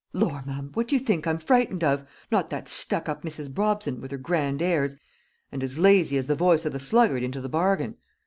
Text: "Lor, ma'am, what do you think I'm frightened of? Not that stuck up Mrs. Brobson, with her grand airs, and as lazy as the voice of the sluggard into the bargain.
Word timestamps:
"Lor, 0.13 0.41
ma'am, 0.47 0.71
what 0.73 0.87
do 0.87 0.95
you 0.95 0.99
think 0.99 1.27
I'm 1.27 1.37
frightened 1.37 1.83
of? 1.83 2.07
Not 2.31 2.49
that 2.49 2.67
stuck 2.67 3.07
up 3.07 3.21
Mrs. 3.21 3.53
Brobson, 3.53 4.01
with 4.01 4.09
her 4.09 4.17
grand 4.17 4.59
airs, 4.59 4.95
and 5.51 5.61
as 5.63 5.77
lazy 5.77 6.17
as 6.17 6.25
the 6.25 6.33
voice 6.33 6.65
of 6.65 6.73
the 6.73 6.79
sluggard 6.79 7.21
into 7.21 7.39
the 7.39 7.47
bargain. 7.49 7.97